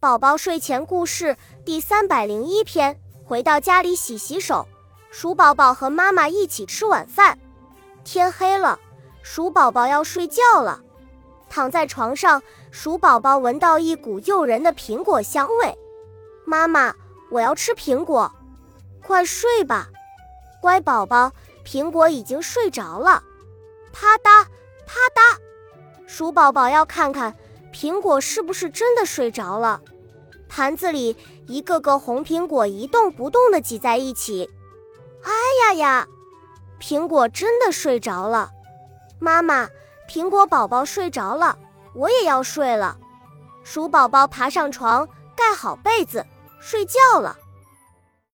[0.00, 4.66] 宝宝睡前故事第三百零一篇：回到家里洗洗手。
[5.10, 7.38] 鼠宝宝和妈妈一起吃晚饭。
[8.02, 8.80] 天黑了，
[9.20, 10.80] 鼠宝宝要睡觉了。
[11.50, 15.78] 躺在床上，鼠宝宝闻到一股诱人的苹果香味。
[16.46, 16.94] 妈妈，
[17.30, 18.32] 我要吃苹果。
[19.02, 19.86] 快睡吧，
[20.62, 21.30] 乖宝宝。
[21.62, 23.22] 苹果已经睡着了。
[23.92, 24.46] 啪嗒
[24.86, 25.36] 啪嗒，
[26.06, 27.36] 鼠宝宝要看看。
[27.72, 29.80] 苹果是不是真的睡着了？
[30.48, 31.16] 盘子里
[31.46, 34.50] 一个个红苹果一动不动地挤在一起。
[35.22, 35.30] 哎
[35.62, 36.08] 呀呀！
[36.80, 38.50] 苹果真的睡着了。
[39.18, 39.68] 妈妈，
[40.08, 41.58] 苹果宝宝睡着了，
[41.94, 42.96] 我也要睡了。
[43.62, 45.06] 鼠宝宝爬上床，
[45.36, 46.24] 盖好被子，
[46.58, 47.36] 睡觉了。